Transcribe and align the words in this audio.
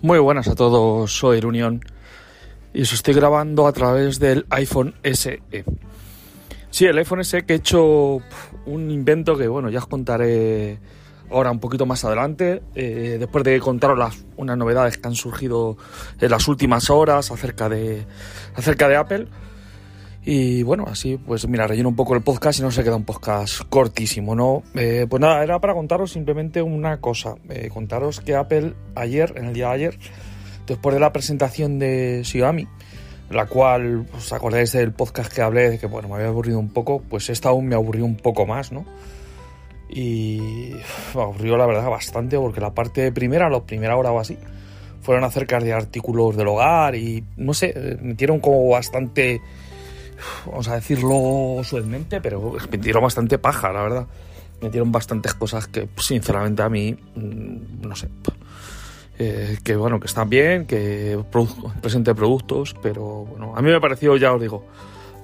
Muy 0.00 0.20
buenas 0.20 0.46
a 0.46 0.54
todos, 0.54 1.12
soy 1.12 1.44
Unión 1.44 1.80
y 2.72 2.82
os 2.82 2.92
estoy 2.92 3.14
grabando 3.14 3.66
a 3.66 3.72
través 3.72 4.20
del 4.20 4.46
iPhone 4.50 4.94
SE. 5.02 5.42
Sí, 6.70 6.86
el 6.86 6.98
iPhone 6.98 7.24
SE 7.24 7.44
que 7.44 7.54
he 7.54 7.56
hecho 7.56 8.20
un 8.66 8.90
invento 8.92 9.36
que, 9.36 9.48
bueno, 9.48 9.70
ya 9.70 9.80
os 9.80 9.88
contaré 9.88 10.78
ahora 11.32 11.50
un 11.50 11.58
poquito 11.58 11.84
más 11.84 12.04
adelante, 12.04 12.62
eh, 12.76 13.16
después 13.18 13.42
de 13.42 13.58
contaros 13.58 13.98
las, 13.98 14.24
unas 14.36 14.56
novedades 14.56 14.98
que 14.98 15.08
han 15.08 15.16
surgido 15.16 15.76
en 16.20 16.30
las 16.30 16.46
últimas 16.46 16.90
horas 16.90 17.32
acerca 17.32 17.68
de, 17.68 18.06
acerca 18.54 18.86
de 18.86 18.96
Apple. 18.96 19.26
Y 20.30 20.62
bueno, 20.62 20.84
así 20.86 21.16
pues 21.16 21.48
mira, 21.48 21.66
relleno 21.66 21.88
un 21.88 21.96
poco 21.96 22.14
el 22.14 22.20
podcast 22.20 22.58
y 22.58 22.62
no 22.62 22.70
se 22.70 22.84
queda 22.84 22.96
un 22.96 23.04
podcast 23.06 23.62
cortísimo, 23.70 24.34
¿no? 24.34 24.62
Eh, 24.74 25.06
pues 25.08 25.22
nada, 25.22 25.42
era 25.42 25.58
para 25.58 25.72
contaros 25.72 26.12
simplemente 26.12 26.60
una 26.60 27.00
cosa. 27.00 27.36
Eh, 27.48 27.70
contaros 27.72 28.20
que 28.20 28.34
Apple 28.34 28.74
ayer, 28.94 29.32
en 29.36 29.46
el 29.46 29.54
día 29.54 29.68
de 29.68 29.72
ayer, 29.72 29.98
después 30.66 30.92
de 30.92 31.00
la 31.00 31.14
presentación 31.14 31.78
de 31.78 32.20
Xiaomi, 32.26 32.68
la 33.30 33.46
cual, 33.46 34.06
os 34.14 34.30
acordáis 34.34 34.72
del 34.72 34.92
podcast 34.92 35.32
que 35.32 35.40
hablé 35.40 35.70
de 35.70 35.78
que, 35.78 35.86
bueno, 35.86 36.08
me 36.08 36.16
había 36.16 36.26
aburrido 36.26 36.58
un 36.58 36.74
poco, 36.74 37.00
pues 37.00 37.30
esta 37.30 37.48
aún 37.48 37.66
me 37.66 37.74
aburrió 37.74 38.04
un 38.04 38.16
poco 38.16 38.44
más, 38.44 38.70
¿no? 38.70 38.84
Y 39.88 40.72
me 41.14 41.22
aburrió 41.22 41.56
la 41.56 41.64
verdad 41.64 41.88
bastante 41.88 42.36
porque 42.36 42.60
la 42.60 42.74
parte 42.74 43.12
primera, 43.12 43.48
la 43.48 43.62
primera 43.62 43.96
hora 43.96 44.12
o 44.12 44.20
así, 44.20 44.36
fueron 45.00 45.24
acerca 45.24 45.58
de 45.58 45.72
artículos 45.72 46.36
del 46.36 46.48
hogar 46.48 46.96
y, 46.96 47.24
no 47.38 47.54
sé, 47.54 47.96
metieron 48.02 48.40
como 48.40 48.68
bastante, 48.68 49.40
vamos 50.46 50.68
a 50.68 50.74
decirlo 50.74 51.62
suavemente, 51.62 52.20
pero 52.20 52.56
metieron 52.70 53.02
bastante 53.02 53.38
paja, 53.38 53.72
la 53.72 53.82
verdad. 53.82 54.06
Metieron 54.60 54.90
bastantes 54.90 55.34
cosas 55.34 55.68
que, 55.68 55.88
sinceramente, 55.96 56.62
a 56.62 56.68
mí, 56.68 56.92
mm, 56.92 57.86
no 57.86 57.94
sé, 57.94 58.08
eh, 59.18 59.58
que 59.64 59.74
bueno, 59.76 59.98
que 59.98 60.06
están 60.06 60.28
bien, 60.28 60.66
que 60.66 61.20
presente 61.80 62.14
productos, 62.14 62.74
pero 62.82 63.24
bueno, 63.24 63.52
a 63.56 63.62
mí 63.62 63.70
me 63.70 63.80
pareció, 63.80 64.16
ya 64.16 64.32
os 64.32 64.40
digo, 64.40 64.64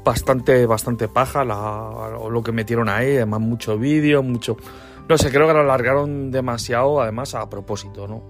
bastante, 0.05 0.67
bastante 0.67 1.09
paja 1.09 1.45
lo 1.45 2.43
que 2.43 2.53
metieron 2.53 2.89
ahí, 2.89 3.17
además 3.17 3.41
mucho 3.41 3.79
vídeo, 3.79 4.23
mucho... 4.23 4.57
No 5.09 5.19
sé, 5.19 5.31
creo 5.31 5.47
que 5.47 5.53
lo 5.53 5.61
alargaron 5.61 6.31
demasiado, 6.31 7.01
además 7.01 7.35
a 7.35 7.49
propósito, 7.49 8.09
¿no? 8.09 8.23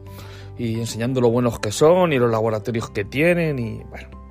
Y 0.59 0.81
enseñando 0.81 1.21
lo 1.21 1.31
buenos 1.31 1.61
que 1.61 1.71
son 1.71 2.12
y 2.12 2.19
los 2.19 2.31
laboratorios 2.31 2.91
que 2.91 3.05
tienen 3.05 3.59
y 3.59 3.83
bueno. 3.84 4.24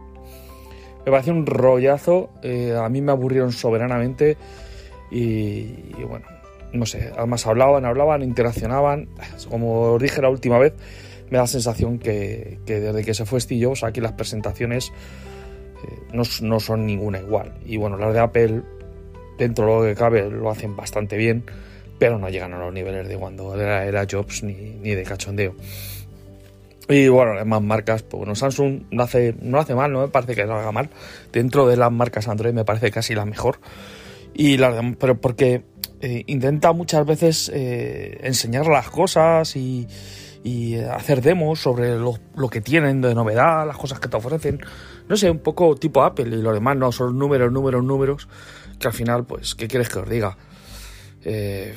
Me 1.06 1.12
pareció 1.12 1.34
un 1.34 1.46
rollazo, 1.46 2.30
eh, 2.42 2.74
a 2.78 2.88
mí 2.90 3.02
me 3.02 3.12
aburrieron 3.12 3.52
soberanamente 3.52 4.38
y, 5.12 5.92
y 5.98 6.04
bueno, 6.08 6.26
no 6.74 6.86
sé, 6.86 7.12
además 7.16 7.46
hablaban, 7.46 7.86
hablaban, 7.86 8.24
interaccionaban, 8.24 9.10
como 9.50 9.94
os 9.94 10.02
dije 10.02 10.22
la 10.22 10.30
última 10.30 10.58
vez, 10.58 10.74
me 11.30 11.38
da 11.38 11.44
la 11.44 11.48
sensación 11.48 12.00
que, 12.00 12.60
desde 12.66 13.04
que 13.04 13.14
se 13.14 13.26
fue 13.26 13.40
Steve 13.40 13.66
Jobs 13.66 13.84
aquí 13.84 14.02
las 14.02 14.12
presentaciones 14.12 14.92
eh, 15.84 16.16
no, 16.42 16.60
son 16.60 16.86
ninguna 16.86 17.20
igual. 17.20 17.54
Y 17.66 17.78
bueno, 17.78 17.98
las 17.98 18.14
de 18.14 18.20
Apple, 18.20 18.62
dentro 19.38 19.66
de 19.66 19.72
lo 19.72 19.96
que 19.96 20.00
cabe, 20.00 20.30
lo 20.30 20.50
hacen 20.50 20.76
bastante 20.76 21.18
bien, 21.18 21.44
pero 21.98 22.20
no 22.20 22.30
llegan 22.30 22.54
a 22.54 22.60
los 22.60 22.74
niveles 22.74 23.08
de 23.08 23.18
cuando 23.18 23.60
era, 23.60 24.06
Jobs 24.10 24.44
ni, 24.44 24.78
de 24.78 25.04
cachondeo. 25.04 25.56
Y 26.90 27.08
bueno, 27.08 27.34
además 27.34 27.62
marcas, 27.62 28.04
pues 28.04 28.20
bueno, 28.20 28.36
Samsung 28.36 28.84
no 28.92 29.04
hace, 29.04 29.36
no 29.42 29.58
hace 29.58 29.74
mal, 29.74 29.92
no 29.92 30.02
me 30.02 30.08
parece 30.10 30.36
que 30.36 30.46
lo 30.46 30.56
haga 30.56 30.72
mal. 30.72 30.90
Dentro 31.32 31.68
de 31.68 31.78
las 31.78 31.92
marcas 31.92 32.28
Android 32.28 32.54
me 32.54 32.66
parece 32.66 32.92
casi 32.92 33.16
la 33.16 33.26
mejor. 33.26 33.60
Y 34.34 34.58
la, 34.58 34.96
pero 35.00 35.20
porque 35.22 35.64
eh, 36.02 36.24
intenta 36.28 36.74
muchas 36.74 37.06
veces 37.06 37.50
eh, 37.54 38.20
enseñar 38.24 38.68
las 38.68 38.90
cosas 38.90 39.56
y, 39.56 39.88
hacer 40.92 41.22
demos 41.22 41.62
sobre 41.62 41.98
lo, 41.98 42.20
que 42.52 42.60
tienen 42.60 43.00
de 43.00 43.16
novedad, 43.16 43.66
las 43.66 43.78
cosas 43.78 44.02
que 44.02 44.10
te 44.10 44.18
ofrecen. 44.18 44.60
No 45.08 45.16
sé, 45.16 45.30
un 45.30 45.40
poco 45.40 45.76
tipo 45.78 46.04
Apple 46.04 46.36
y 46.36 46.42
lo 46.42 46.52
demás 46.52 46.76
no 46.76 46.92
son 46.92 47.18
números, 47.18 47.50
números, 47.54 47.82
números, 47.82 48.28
que 48.78 48.88
al 48.88 48.94
final, 48.94 49.24
pues, 49.24 49.56
¿qué 49.56 49.70
quieres 49.70 49.88
que 49.88 50.00
os 50.00 50.10
diga? 50.10 50.38
Eh, 51.24 51.74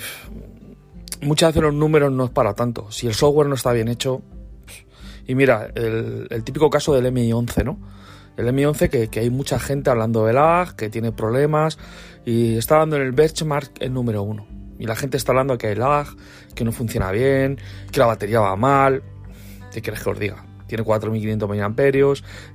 muchas 1.22 1.50
veces 1.50 1.62
los 1.62 1.74
números 1.74 2.10
no 2.10 2.24
es 2.24 2.30
para 2.30 2.54
tanto. 2.54 2.90
Si 2.90 3.06
el 3.06 3.14
software 3.14 3.48
no 3.48 3.54
está 3.54 3.72
bien 3.72 3.86
hecho. 3.86 4.22
Y 5.26 5.34
mira, 5.34 5.70
el, 5.74 6.42
típico 6.44 6.70
caso 6.70 6.94
del 6.94 7.12
MI11, 7.12 7.64
¿no? 7.64 7.78
El 8.36 8.46
MI11 8.48 9.10
que, 9.10 9.20
hay 9.20 9.30
mucha 9.30 9.58
gente 9.58 9.90
hablando 9.90 10.24
de 10.26 10.32
lag, 10.32 10.76
que 10.76 10.90
tiene 10.90 11.10
problemas 11.12 11.78
y 12.24 12.56
está 12.56 12.78
dando 12.78 12.96
en 12.96 13.02
el 13.02 13.12
benchmark 13.12 13.72
el 13.80 13.92
número 13.92 14.22
uno. 14.22 14.46
Y 14.78 14.86
la 14.86 14.94
gente 14.94 15.16
está 15.16 15.32
hablando 15.32 15.56
que 15.56 15.68
hay 15.68 15.74
lag, 15.74 16.06
que 16.54 16.64
no 16.64 16.72
funciona 16.72 17.10
bien, 17.10 17.58
que 17.90 17.98
la 17.98 18.06
batería 18.06 18.40
va 18.40 18.54
mal. 18.56 19.02
¿Qué 19.72 19.80
quieres 19.80 20.02
que 20.02 20.10
os 20.10 20.18
diga? 20.18 20.44
Tiene 20.66 20.84
4500 20.84 21.48
mAh, 21.48 21.54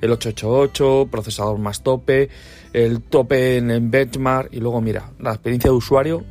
el 0.01 0.11
888, 0.11 1.07
procesador 1.09 1.57
más 1.57 1.81
tope, 1.81 2.29
el 2.73 3.01
tope 3.01 3.57
en 3.57 3.71
el 3.71 3.81
benchmark 3.81 4.49
y 4.51 4.59
luego 4.59 4.81
mira, 4.81 5.11
la 5.19 5.31
experiencia 5.31 5.71
de 5.71 5.77
usuario 5.77 6.23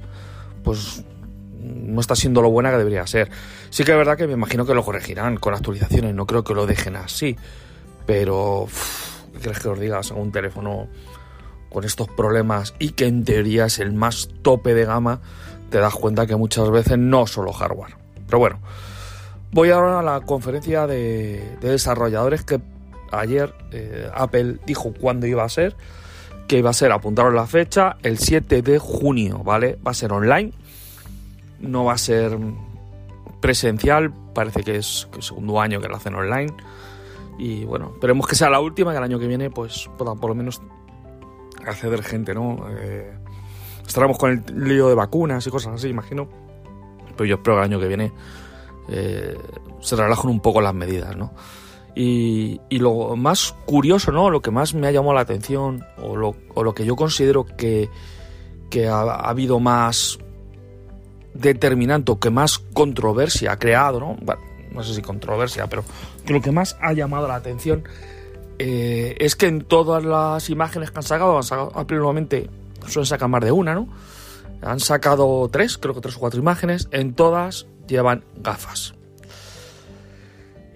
pues 0.62 1.04
no 1.60 2.00
está 2.00 2.16
siendo 2.16 2.42
lo 2.42 2.50
buena 2.50 2.70
que 2.70 2.78
debería 2.78 3.06
ser. 3.06 3.30
Sí 3.70 3.84
que 3.84 3.92
es 3.92 3.98
verdad 3.98 4.16
que 4.16 4.26
me 4.26 4.32
imagino 4.34 4.66
que 4.66 4.74
lo 4.74 4.84
corregirán 4.84 5.36
con 5.36 5.54
actualizaciones, 5.54 6.14
no 6.14 6.26
creo 6.26 6.44
que 6.44 6.54
lo 6.54 6.66
dejen 6.66 6.96
así. 6.96 7.36
Pero, 8.06 8.66
¿qué 9.34 9.40
crees 9.40 9.60
que 9.60 9.68
os 9.68 9.78
diga? 9.78 10.02
Según 10.02 10.22
un 10.22 10.32
teléfono 10.32 10.88
con 11.70 11.84
estos 11.84 12.08
problemas 12.08 12.74
y 12.78 12.90
que 12.90 13.06
en 13.06 13.24
teoría 13.24 13.66
es 13.66 13.78
el 13.78 13.92
más 13.92 14.28
tope 14.42 14.74
de 14.74 14.84
gama, 14.84 15.20
te 15.70 15.78
das 15.78 15.94
cuenta 15.94 16.26
que 16.26 16.36
muchas 16.36 16.70
veces 16.70 16.98
no 16.98 17.26
solo 17.26 17.52
hardware. 17.52 17.94
Pero 18.26 18.38
bueno, 18.38 18.58
voy 19.52 19.70
ahora 19.70 20.00
a 20.00 20.02
la 20.02 20.20
conferencia 20.20 20.86
de, 20.86 21.56
desarrolladores 21.60 22.44
que 22.44 22.60
ayer 23.12 23.54
eh, 23.72 24.08
Apple 24.14 24.56
dijo 24.66 24.92
cuándo 24.92 25.26
iba 25.26 25.44
a 25.44 25.48
ser, 25.48 25.76
que 26.48 26.58
iba 26.58 26.70
a 26.70 26.74
ser, 26.74 26.90
apuntaron 26.90 27.34
la 27.34 27.46
fecha, 27.46 27.96
el 28.02 28.18
7 28.18 28.62
de 28.62 28.78
junio, 28.78 29.38
¿vale? 29.44 29.78
Va 29.86 29.92
a 29.92 29.94
ser 29.94 30.12
online, 30.12 30.52
no 31.60 31.84
va 31.84 31.94
a 31.94 31.98
ser 31.98 32.36
presencial, 33.40 34.12
parece 34.34 34.62
que 34.62 34.76
es 34.76 35.08
el 35.14 35.22
segundo 35.22 35.60
año 35.60 35.80
que 35.80 35.88
lo 35.88 35.96
hacen 35.96 36.14
online. 36.14 36.52
Y 37.38 37.64
bueno, 37.64 37.92
esperemos 37.94 38.26
que 38.26 38.36
sea 38.36 38.50
la 38.50 38.60
última, 38.60 38.92
que 38.92 38.98
el 38.98 39.04
año 39.04 39.18
que 39.18 39.26
viene 39.26 39.50
pues 39.50 39.88
pueda 39.96 40.14
por 40.14 40.30
lo 40.30 40.34
menos 40.34 40.60
acceder 41.66 42.02
gente, 42.02 42.34
¿no? 42.34 42.66
Eh, 42.68 43.12
estaremos 43.86 44.18
con 44.18 44.30
el 44.30 44.68
lío 44.68 44.88
de 44.88 44.94
vacunas 44.94 45.46
y 45.46 45.50
cosas 45.50 45.74
así, 45.74 45.88
imagino. 45.88 46.28
Pero 47.16 47.24
yo 47.24 47.36
espero 47.36 47.56
que 47.56 47.60
el 47.60 47.64
año 47.64 47.80
que 47.80 47.88
viene 47.88 48.12
eh, 48.88 49.36
se 49.80 49.96
relajen 49.96 50.30
un 50.30 50.40
poco 50.40 50.60
las 50.60 50.74
medidas, 50.74 51.16
¿no? 51.16 51.32
Y, 51.94 52.60
lo 52.70 53.16
más 53.16 53.54
curioso, 53.66 54.12
¿no? 54.12 54.30
Lo 54.30 54.40
que 54.40 54.50
más 54.50 54.74
me 54.74 54.86
ha 54.86 54.90
llamado 54.90 55.14
la 55.14 55.20
atención, 55.20 55.84
o 55.98 56.16
lo, 56.16 56.74
que 56.74 56.84
yo 56.84 56.96
considero 56.96 57.44
que, 57.44 57.90
ha, 58.88 59.28
habido 59.28 59.60
más 59.60 60.18
determinante, 61.34 62.12
o 62.12 62.18
que 62.18 62.30
más 62.30 62.58
controversia 62.58 63.52
ha 63.52 63.58
creado, 63.58 64.00
¿no? 64.00 64.16
Bueno, 64.20 64.40
no 64.72 64.82
sé 64.82 64.94
si 64.94 65.02
controversia, 65.02 65.66
pero 65.66 65.84
lo 66.28 66.40
que 66.40 66.52
más 66.52 66.76
ha 66.80 66.92
llamado 66.92 67.26
la 67.28 67.34
atención 67.34 67.84
eh, 68.58 69.16
es 69.18 69.36
que 69.36 69.46
en 69.46 69.62
todas 69.62 70.04
las 70.04 70.50
imágenes 70.50 70.90
que 70.90 70.98
han 70.98 71.02
sacado, 71.02 71.36
han 71.36 71.42
sacado 71.42 71.72
Apple 71.74 71.96
nuevamente 71.96 72.50
suelen 72.86 73.06
sacar 73.06 73.28
más 73.28 73.42
de 73.42 73.52
una, 73.52 73.74
¿no? 73.74 73.88
Han 74.62 74.80
sacado 74.80 75.48
tres, 75.50 75.78
creo 75.78 75.94
que 75.94 76.00
tres 76.00 76.16
o 76.16 76.20
cuatro 76.20 76.38
imágenes, 76.38 76.88
en 76.90 77.14
todas 77.14 77.66
llevan 77.86 78.24
gafas. 78.36 78.94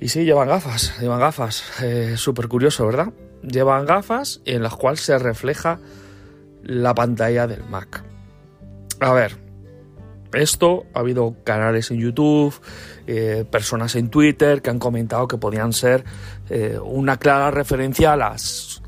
Y 0.01 0.09
sí, 0.09 0.25
llevan 0.25 0.49
gafas, 0.49 0.99
llevan 1.01 1.21
gafas. 1.21 1.63
Eh, 1.83 2.15
Súper 2.17 2.49
curioso, 2.49 2.87
¿verdad? 2.87 3.13
Llevan 3.43 3.85
gafas 3.85 4.41
en 4.45 4.63
las 4.63 4.75
cuales 4.75 5.01
se 5.01 5.19
refleja 5.19 5.79
la 6.63 6.95
pantalla 6.95 7.47
del 7.47 7.65
Mac. 7.65 8.03
A 9.01 9.13
ver, 9.13 9.37
esto 10.37 10.85
ha 10.95 11.01
habido 11.01 11.37
canales 11.45 11.91
en 11.91 11.99
YouTube, 11.99 12.55
eh, 13.07 13.45
personas 13.51 13.95
en 13.97 14.09
Twitter 14.09 14.63
que 14.63 14.71
han 14.71 14.79
comentado 14.79 15.29
que 15.29 15.37
podían 15.37 15.73
ser 15.73 16.05
eh, 16.49 16.79
una 16.83 17.19
clara 17.19 17.51
referencia 17.51 18.13
a 18.13 18.17
las 18.17 18.83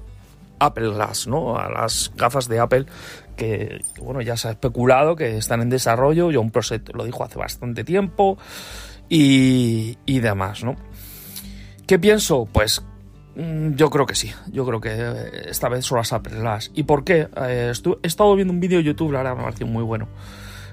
Apple 0.59 0.91
Glass, 0.91 1.27
¿no? 1.27 1.59
A 1.59 1.71
las 1.71 2.13
gafas 2.17 2.49
de 2.49 2.59
Apple 2.59 2.87
que, 3.37 3.85
bueno, 4.01 4.23
ya 4.23 4.37
se 4.37 4.49
ha 4.49 4.51
especulado 4.53 5.15
que 5.15 5.37
están 5.37 5.61
en 5.61 5.71
desarrollo. 5.71 6.31
John 6.33 6.51
Proset 6.51 6.95
lo 6.95 7.05
dijo 7.05 7.23
hace 7.25 7.39
bastante 7.39 7.85
tiempo 7.85 8.39
y, 9.09 9.99
y 10.07 10.21
demás, 10.21 10.65
¿no? 10.65 10.77
¿Qué 11.87 11.99
pienso? 11.99 12.49
Pues 12.51 12.83
mm, 13.37 13.75
yo 13.75 13.91
creo 13.91 14.07
que 14.07 14.15
sí, 14.15 14.33
yo 14.51 14.67
creo 14.67 14.81
que 14.81 15.49
esta 15.49 15.69
vez 15.69 15.85
son 15.85 15.99
las 15.99 16.13
Apple 16.13 16.41
Glass. 16.41 16.71
¿Y 16.75 16.85
por 16.85 17.05
qué? 17.05 17.29
Eh, 17.37 17.73
he 18.03 18.07
estado 18.07 18.35
viendo 18.35 18.53
un 18.53 18.61
vídeo 18.61 18.79
de 18.79 18.85
YouTube, 18.85 19.13
la 19.13 19.19
verdad 19.19 19.37
me 19.37 19.45
pareció 19.45 19.67
muy 19.67 19.85
bueno 19.85 20.09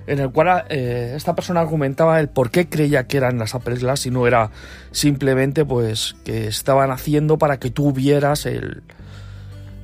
en 0.08 0.20
el 0.20 0.32
cual 0.32 0.66
eh, 0.70 1.14
esta 1.16 1.36
persona 1.36 1.62
argumentaba 1.62 2.20
el 2.20 2.30
por 2.30 2.52
qué 2.52 2.68
creía 2.68 3.08
que 3.08 3.18
eran 3.18 3.38
las 3.38 3.56
Apple 3.56 3.76
Glass 3.76 4.06
y 4.06 4.12
no 4.12 4.28
era 4.28 4.52
simplemente 4.92 5.66
pues 5.66 6.16
que 6.26 6.48
estaban 6.48 6.92
haciendo 6.92 7.38
para 7.38 7.60
que 7.60 7.70
tú 7.70 7.94
vieras 7.94 8.46
el, 8.46 8.84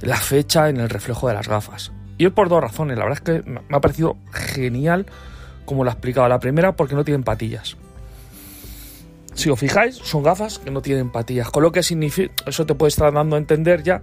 la 0.01 0.17
fecha 0.17 0.69
en 0.69 0.77
el 0.77 0.89
reflejo 0.89 1.27
de 1.27 1.33
las 1.33 1.47
gafas. 1.47 1.91
Y 2.17 2.25
es 2.25 2.31
por 2.31 2.49
dos 2.49 2.61
razones, 2.61 2.97
la 2.97 3.05
verdad 3.05 3.21
es 3.25 3.43
que 3.43 3.49
me 3.49 3.61
ha 3.69 3.79
parecido 3.79 4.17
genial 4.31 5.05
como 5.65 5.83
lo 5.83 5.89
ha 5.89 5.93
explicado. 5.93 6.27
La 6.27 6.39
primera 6.39 6.73
porque 6.73 6.95
no 6.95 7.05
tienen 7.05 7.23
patillas. 7.23 7.77
Si 9.35 9.49
os 9.49 9.59
fijáis, 9.59 9.95
son 9.95 10.23
gafas 10.23 10.59
que 10.59 10.71
no 10.71 10.81
tienen 10.81 11.11
patillas, 11.11 11.49
con 11.49 11.63
lo 11.63 11.71
que 11.71 11.81
significa, 11.81 12.33
eso 12.45 12.65
te 12.65 12.75
puede 12.75 12.89
estar 12.89 13.13
dando 13.13 13.37
a 13.37 13.39
entender 13.39 13.83
ya 13.83 14.01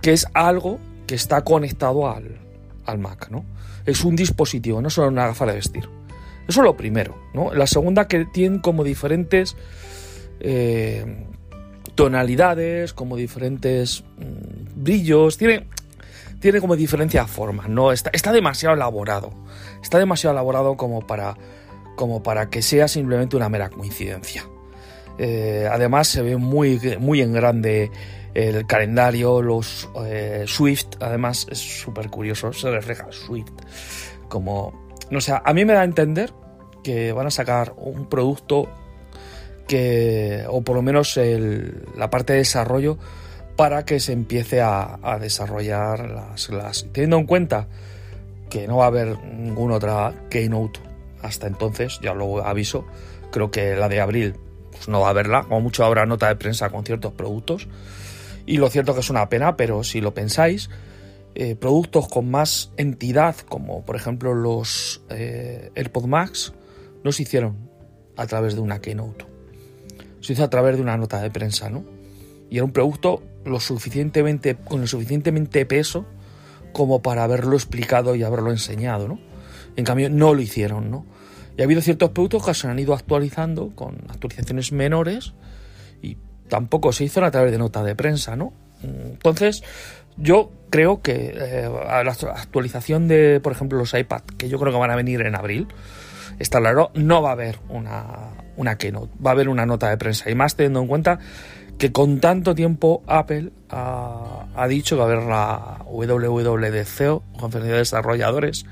que 0.00 0.12
es 0.12 0.26
algo 0.32 0.78
que 1.06 1.14
está 1.16 1.42
conectado 1.44 2.08
al, 2.08 2.38
al 2.86 2.98
Mac, 2.98 3.28
¿no? 3.30 3.44
Es 3.86 4.04
un 4.04 4.16
dispositivo, 4.16 4.80
no 4.80 4.90
solo 4.90 5.08
una 5.08 5.26
gafa 5.26 5.46
de 5.46 5.54
vestir. 5.54 5.88
Eso 6.46 6.60
es 6.60 6.64
lo 6.64 6.76
primero, 6.76 7.16
¿no? 7.32 7.54
La 7.54 7.66
segunda 7.66 8.06
que 8.06 8.24
tienen 8.26 8.58
como 8.58 8.84
diferentes 8.84 9.56
eh, 10.40 11.26
tonalidades, 11.94 12.92
como 12.92 13.16
diferentes 13.16 14.04
mm, 14.18 14.82
brillos, 14.82 15.38
tiene, 15.38 15.66
tiene 16.40 16.60
como 16.60 16.76
diferencia 16.76 17.26
formas, 17.26 17.68
¿no? 17.68 17.92
Está, 17.92 18.10
está 18.12 18.32
demasiado 18.32 18.74
elaborado. 18.74 19.32
Está 19.82 19.98
demasiado 19.98 20.34
elaborado 20.34 20.76
como 20.76 21.06
para, 21.06 21.36
como 21.96 22.22
para 22.22 22.50
que 22.50 22.62
sea 22.62 22.88
simplemente 22.88 23.36
una 23.36 23.48
mera 23.48 23.70
coincidencia. 23.70 24.44
Eh, 25.18 25.68
además 25.70 26.08
se 26.08 26.22
ve 26.22 26.36
muy, 26.36 26.80
muy 26.98 27.20
en 27.20 27.32
grande 27.32 27.90
el 28.34 28.66
calendario, 28.66 29.40
los 29.42 29.88
eh, 30.06 30.44
Swift, 30.46 30.96
además 31.00 31.46
es 31.50 31.58
súper 31.58 32.10
curioso, 32.10 32.52
se 32.52 32.70
refleja 32.70 33.06
Swift 33.10 33.52
como, 34.28 34.90
no 35.10 35.20
sé, 35.20 35.32
a 35.32 35.52
mí 35.52 35.64
me 35.64 35.74
da 35.74 35.82
a 35.82 35.84
entender 35.84 36.32
que 36.82 37.12
van 37.12 37.28
a 37.28 37.30
sacar 37.30 37.72
un 37.76 38.08
producto 38.08 38.68
que, 39.68 40.44
o 40.48 40.62
por 40.62 40.74
lo 40.74 40.82
menos 40.82 41.18
la 41.96 42.10
parte 42.10 42.32
de 42.32 42.40
desarrollo, 42.40 42.98
para 43.56 43.84
que 43.84 44.00
se 44.00 44.12
empiece 44.12 44.60
a, 44.60 44.98
desarrollar 45.20 46.10
las, 46.10 46.50
las, 46.50 46.86
teniendo 46.92 47.18
en 47.18 47.26
cuenta 47.26 47.68
que 48.50 48.66
no 48.66 48.78
va 48.78 48.84
a 48.84 48.88
haber 48.88 49.18
ninguna 49.24 49.76
otra 49.76 50.12
Keynote 50.28 50.80
hasta 51.22 51.46
entonces, 51.46 52.00
ya 52.02 52.12
lo 52.12 52.44
aviso, 52.44 52.84
creo 53.30 53.50
que 53.50 53.76
la 53.76 53.88
de 53.88 54.00
abril 54.00 54.34
pues 54.74 54.88
no 54.88 55.00
va 55.00 55.08
a 55.08 55.10
haberla, 55.10 55.44
como 55.44 55.60
mucho 55.60 55.84
habrá 55.84 56.04
nota 56.06 56.28
de 56.28 56.36
prensa 56.36 56.68
con 56.70 56.84
ciertos 56.84 57.12
productos, 57.12 57.68
y 58.46 58.58
lo 58.58 58.68
cierto 58.68 58.94
que 58.94 59.00
es 59.00 59.10
una 59.10 59.28
pena, 59.28 59.56
pero 59.56 59.84
si 59.84 60.00
lo 60.00 60.12
pensáis, 60.12 60.68
eh, 61.34 61.56
productos 61.56 62.08
con 62.08 62.30
más 62.30 62.72
entidad, 62.76 63.36
como 63.48 63.84
por 63.84 63.96
ejemplo 63.96 64.34
los 64.34 65.02
eh, 65.08 65.70
AirPod 65.74 66.04
Max, 66.04 66.52
no 67.02 67.12
se 67.12 67.22
hicieron 67.22 67.56
a 68.16 68.26
través 68.26 68.54
de 68.54 68.60
una 68.60 68.80
keynote. 68.80 69.26
Se 70.20 70.32
hizo 70.32 70.44
a 70.44 70.50
través 70.50 70.76
de 70.76 70.82
una 70.82 70.96
nota 70.96 71.20
de 71.20 71.30
prensa, 71.30 71.70
¿no? 71.70 71.84
Y 72.50 72.56
era 72.56 72.64
un 72.64 72.72
producto 72.72 73.22
lo 73.44 73.60
suficientemente, 73.60 74.56
con 74.56 74.82
el 74.82 74.88
suficientemente 74.88 75.66
peso 75.66 76.06
como 76.72 77.02
para 77.02 77.24
haberlo 77.24 77.56
explicado 77.56 78.14
y 78.14 78.22
haberlo 78.22 78.50
enseñado, 78.50 79.08
¿no? 79.08 79.18
En 79.76 79.84
cambio, 79.84 80.08
no 80.10 80.34
lo 80.34 80.40
hicieron, 80.40 80.90
¿no? 80.90 81.06
Y 81.56 81.62
ha 81.62 81.64
habido 81.64 81.80
ciertos 81.80 82.10
productos 82.10 82.44
que 82.44 82.54
se 82.54 82.68
han 82.68 82.78
ido 82.78 82.94
actualizando 82.94 83.70
con 83.74 83.96
actualizaciones 84.08 84.72
menores 84.72 85.34
y 86.02 86.16
tampoco 86.48 86.92
se 86.92 87.04
hizo 87.04 87.24
a 87.24 87.30
través 87.30 87.52
de 87.52 87.58
nota 87.58 87.82
de 87.82 87.94
prensa, 87.94 88.36
¿no? 88.36 88.52
Entonces, 88.82 89.62
yo 90.16 90.52
creo 90.70 91.00
que 91.00 91.34
eh, 91.36 91.68
la 91.68 92.12
actualización 92.12 93.08
de, 93.08 93.40
por 93.40 93.52
ejemplo, 93.52 93.78
los 93.78 93.94
iPad, 93.94 94.22
que 94.36 94.48
yo 94.48 94.58
creo 94.58 94.72
que 94.72 94.78
van 94.78 94.90
a 94.90 94.96
venir 94.96 95.22
en 95.22 95.34
abril, 95.34 95.68
está 96.38 96.60
claro, 96.60 96.90
no 96.94 97.22
va 97.22 97.30
a 97.30 97.32
haber 97.32 97.58
una, 97.68 98.30
una 98.56 98.76
keynote, 98.76 99.12
va 99.24 99.30
a 99.30 99.32
haber 99.32 99.48
una 99.48 99.66
nota 99.66 99.88
de 99.88 99.96
prensa. 99.96 100.30
Y 100.30 100.34
más 100.34 100.56
teniendo 100.56 100.80
en 100.80 100.86
cuenta 100.86 101.18
que 101.78 101.92
con 101.92 102.20
tanto 102.20 102.54
tiempo 102.54 103.02
Apple 103.06 103.50
ha, 103.70 104.66
dicho 104.68 104.96
que 104.96 105.00
va 105.00 105.08
a 105.08 105.12
haber 105.12 105.24
la 105.24 105.84
WWDC, 105.86 107.38
Conferencia 107.38 107.72
de 107.72 107.78
Desarrolladores, 107.78 108.64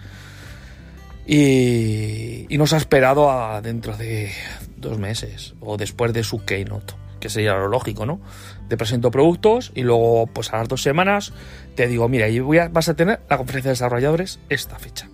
y, 1.26 2.46
y 2.48 2.58
nos 2.58 2.72
ha 2.72 2.76
esperado 2.76 3.30
a 3.30 3.60
dentro 3.60 3.96
de 3.96 4.32
dos 4.76 4.98
meses 4.98 5.54
o 5.60 5.76
después 5.76 6.12
de 6.12 6.24
su 6.24 6.44
keynote 6.44 6.94
que 7.22 7.30
sería 7.30 7.54
lo 7.54 7.68
lógico, 7.68 8.04
¿no? 8.04 8.20
Te 8.68 8.76
presento 8.76 9.10
productos 9.12 9.70
y 9.76 9.82
luego, 9.82 10.26
pues 10.26 10.52
a 10.52 10.58
las 10.58 10.68
dos 10.68 10.82
semanas, 10.82 11.32
te 11.76 11.86
digo, 11.86 12.08
mira, 12.08 12.26
voy 12.42 12.58
vas 12.70 12.88
a 12.88 12.94
tener 12.94 13.20
la 13.30 13.38
conferencia 13.38 13.68
de 13.68 13.74
desarrolladores 13.74 14.40
esta 14.48 14.76
fecha. 14.78 15.08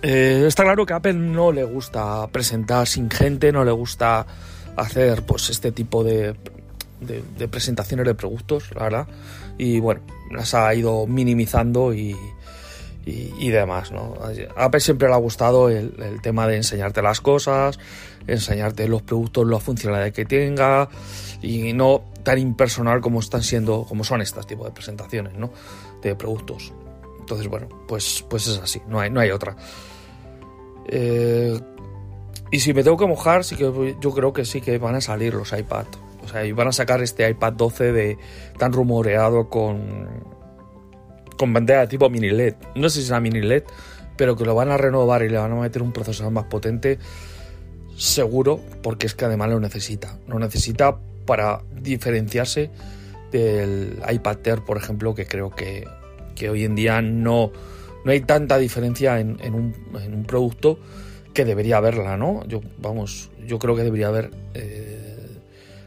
Eh, 0.00 0.44
está 0.46 0.62
claro 0.62 0.86
que 0.86 0.94
a 0.94 0.96
Apple 0.96 1.12
no 1.12 1.52
le 1.52 1.64
gusta 1.64 2.26
presentar 2.28 2.86
sin 2.86 3.10
gente, 3.10 3.52
no 3.52 3.64
le 3.64 3.72
gusta 3.72 4.26
hacer 4.76 5.26
pues 5.26 5.50
este 5.50 5.72
tipo 5.72 6.02
de, 6.02 6.34
de, 7.00 7.48
presentaciones 7.48 8.06
de 8.06 8.14
productos, 8.14 8.70
la 8.74 8.84
verdad. 8.84 9.08
Y 9.58 9.78
bueno, 9.80 10.00
las 10.30 10.54
ha 10.54 10.74
ido 10.74 11.06
minimizando 11.06 11.92
y, 11.92 12.16
y, 13.08 13.50
demás, 13.50 13.92
¿no? 13.92 14.14
A 14.56 14.64
Apple 14.64 14.80
siempre 14.80 15.06
le 15.06 15.14
ha 15.14 15.18
gustado 15.18 15.68
el, 15.68 16.20
tema 16.22 16.48
de 16.48 16.56
enseñarte 16.56 17.02
las 17.02 17.20
cosas, 17.20 17.78
enseñarte 18.26 18.88
los 18.88 19.02
productos, 19.02 19.46
la 19.46 19.60
funcionalidad 19.60 20.12
que 20.12 20.24
tenga 20.24 20.88
y 21.40 21.72
no 21.72 22.02
tan 22.24 22.38
impersonal 22.38 23.00
como 23.00 23.20
están 23.20 23.44
siendo, 23.44 23.84
como 23.84 24.02
son 24.02 24.22
estas 24.22 24.48
tipos 24.48 24.66
de 24.66 24.72
presentaciones, 24.72 25.34
¿no? 25.34 25.52
De 26.02 26.16
productos. 26.16 26.72
Entonces, 27.20 27.46
bueno, 27.46 27.68
pues, 27.86 28.24
pues 28.28 28.48
es 28.48 28.58
así, 28.58 28.82
no 28.88 28.98
hay, 28.98 29.08
no 29.08 29.20
hay 29.20 29.30
otra. 29.30 29.56
Eh, 30.88 31.60
y 32.50 32.58
si 32.58 32.74
me 32.74 32.82
tengo 32.82 32.96
que 32.96 33.06
mojar, 33.06 33.44
sí 33.44 33.54
que 33.54 33.94
yo 34.00 34.10
creo 34.10 34.32
que 34.32 34.44
sí 34.44 34.60
que 34.60 34.78
van 34.78 34.96
a 34.96 35.00
salir 35.00 35.32
los 35.32 35.52
iPad. 35.52 35.86
O 36.24 36.28
sea, 36.28 36.44
y 36.44 36.50
van 36.50 36.66
a 36.66 36.72
sacar 36.72 37.00
este 37.02 37.28
iPad 37.28 37.52
12 37.52 37.92
de 37.92 38.18
tan 38.58 38.72
rumoreado 38.72 39.48
con 39.48 40.35
con 41.36 41.52
pantalla 41.52 41.88
tipo 41.88 42.08
mini 42.10 42.30
LED. 42.30 42.54
No 42.74 42.88
sé 42.88 43.00
si 43.00 43.06
será 43.06 43.20
mini 43.20 43.40
LED, 43.40 43.64
pero 44.16 44.36
que 44.36 44.44
lo 44.44 44.54
van 44.54 44.70
a 44.70 44.76
renovar 44.76 45.22
y 45.22 45.28
le 45.28 45.38
van 45.38 45.52
a 45.52 45.56
meter 45.56 45.82
un 45.82 45.92
procesador 45.92 46.32
más 46.32 46.44
potente 46.44 46.98
seguro, 47.96 48.60
porque 48.82 49.06
es 49.06 49.14
que 49.14 49.24
además 49.24 49.50
lo 49.50 49.60
necesita. 49.60 50.18
Lo 50.26 50.38
necesita 50.38 50.98
para 51.24 51.62
diferenciarse 51.80 52.70
del 53.32 53.98
iPad 54.10 54.38
Air, 54.46 54.60
por 54.64 54.76
ejemplo, 54.76 55.14
que 55.14 55.26
creo 55.26 55.50
que, 55.50 55.86
hoy 56.48 56.64
en 56.64 56.74
día 56.74 57.00
no, 57.02 57.50
no 58.04 58.12
hay 58.12 58.20
tanta 58.20 58.58
diferencia 58.58 59.18
en, 59.18 59.36
un, 59.54 59.74
en, 60.00 60.14
un, 60.14 60.24
producto 60.24 60.78
que 61.32 61.44
debería 61.44 61.78
haberla, 61.78 62.16
¿no? 62.16 62.46
Yo, 62.46 62.60
vamos, 62.78 63.30
yo 63.46 63.58
creo 63.58 63.74
que 63.74 63.82
debería 63.82 64.08
haber 64.08 64.30
eh, 64.54 65.40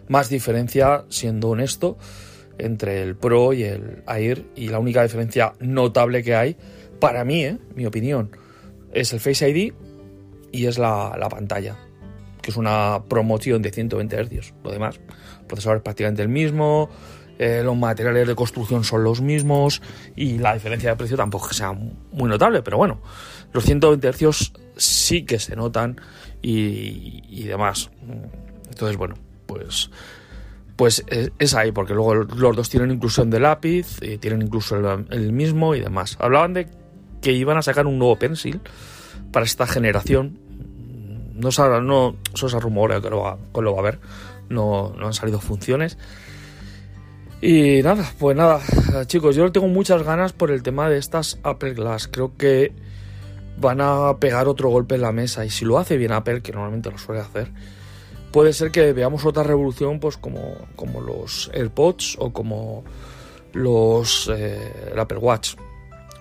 más 0.08 0.30
diferencia, 0.30 1.06
siendo 1.10 1.50
honesto, 1.50 1.98
entre 2.60 3.02
el 3.02 3.16
Pro 3.16 3.54
y 3.54 3.64
el 3.64 4.04
Air, 4.08 4.46
y 4.56 4.68
la 4.68 4.80
única 4.80 5.04
diferencia 5.04 5.54
notable 5.60 6.24
que 6.24 6.36
hay, 6.36 6.58
para 7.00 7.24
mí, 7.24 7.44
¿eh? 7.44 7.58
mi 7.76 7.86
opinión, 7.86 8.32
es 8.92 9.14
el 9.14 9.20
Face 9.20 9.50
ID 9.50 9.74
y 10.52 10.66
es 10.66 10.78
la, 10.78 11.16
la 11.18 11.30
pantalla 11.30 11.78
que 12.42 12.52
es 12.52 12.58
una 12.58 13.04
promoción 13.08 13.62
de 13.62 13.72
120 13.72 14.24
Hz. 14.24 14.54
Lo 14.64 14.72
demás, 14.72 15.00
el 15.42 15.46
procesador 15.46 15.78
es 15.78 15.84
prácticamente 15.84 16.22
el 16.22 16.30
mismo, 16.30 16.90
eh, 17.38 17.62
los 17.64 17.78
materiales 17.78 18.28
de 18.28 18.36
construcción 18.36 18.84
son 18.84 19.04
los 19.04 19.22
mismos 19.22 19.82
y 20.16 20.38
la 20.38 20.54
diferencia 20.54 20.90
de 20.92 20.96
precio 20.96 21.18
tampoco 21.18 21.50
que 21.50 21.56
sea 21.56 21.72
muy 21.72 22.30
notable, 22.30 22.62
pero 22.62 22.78
bueno, 22.78 23.02
los 23.54 23.64
120 23.64 24.12
Hz 24.12 24.54
sí 24.76 25.24
que 25.24 25.40
se 25.40 25.56
notan 25.56 26.00
y, 26.42 27.44
demás. 27.44 27.90
Entonces, 28.70 28.98
bueno, 28.98 29.16
pues 29.46 29.90
pues 30.80 31.04
es, 31.40 31.56
ahí, 31.56 31.74
porque 31.74 31.94
luego 31.94 32.16
los 32.16 32.56
dos 32.56 32.70
tienen 32.70 32.90
inclusión 32.90 33.30
de 33.30 33.42
lápiz, 33.42 33.98
y 34.02 34.18
tienen 34.18 34.44
incluso 34.44 34.78
el, 34.78 35.34
mismo 35.34 35.76
y 35.76 35.82
demás. 35.82 36.16
Hablaban 36.22 36.54
de 36.54 36.70
que 37.22 37.34
iban 37.34 37.58
a 37.58 37.62
sacar 37.62 37.86
un 37.86 38.00
nuevo 38.00 38.16
pencil 38.16 38.62
para 39.34 39.46
esta 39.46 39.68
generación. 39.68 40.40
No, 41.34 41.50
no 41.82 42.16
se 42.34 42.60
rumora 42.62 43.02
que 43.02 43.10
que 43.10 43.10
lo 43.10 43.74
va 43.74 43.78
a 43.78 43.80
haber. 43.82 44.00
No, 44.48 44.94
no 44.98 45.08
han 45.08 45.14
salido 45.14 45.42
funciones. 45.42 45.98
Y 47.42 47.82
nada, 47.84 48.10
pues 48.18 48.38
nada, 48.38 48.62
chicos, 49.06 49.36
yo 49.36 49.52
tengo 49.52 49.68
muchas 49.68 50.04
ganas 50.04 50.32
por 50.32 50.50
el 50.50 50.64
tema 50.64 50.90
de 50.90 50.98
estas 50.98 51.40
Apple 51.44 51.74
Glass. 51.74 52.08
Creo 52.08 52.38
que 52.38 52.72
van 53.58 53.82
a 53.82 54.16
pegar 54.18 54.48
otro 54.48 54.70
golpe 54.70 54.96
en 54.96 55.02
la 55.02 55.12
mesa. 55.12 55.44
Y 55.44 55.50
si 55.50 55.66
lo 55.66 55.78
hace 55.78 55.98
bien 55.98 56.14
Apple, 56.14 56.42
que 56.42 56.54
normalmente 56.54 56.90
lo 56.90 56.98
suele 56.98 57.20
hacer, 57.20 57.52
puede 58.32 58.54
ser 58.54 58.72
que 58.72 58.94
veamos 58.94 59.26
otra 59.26 59.44
revolución, 59.44 60.00
pues 60.00 60.18
como, 60.18 60.56
como 60.76 61.02
los 61.02 61.50
AirPods 61.54 62.18
o 62.20 62.32
como 62.32 62.84
los 63.54 64.30
eh, 64.34 64.94
Apple 64.98 65.18
Watch. 65.18 65.56